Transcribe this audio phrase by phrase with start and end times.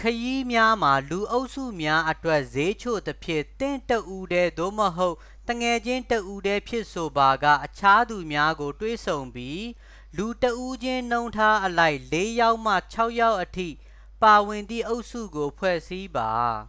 [0.00, 9.60] ခရီးများမှာ လူအုပ်စုများအတွက် စျေးချိုသဖြင့် သင့်တစ်ဦးတည်း သို့မဟုတ် သူငယ်ချင်းတစ်ဦီးတည်းဖြင့်ဆိုပါက အခြားသူများကို တွေ့ဆုံပြီး
[10.16, 13.68] လူတစ်ဦးချင်းနှုန်းထားအလိုက် လေး‌ယောက်မှ ခြောက်ယောက်အထိ
[14.22, 16.34] ပါဝင်သည့် အုပ်စုကို ဖွဲ့စည်းပါ။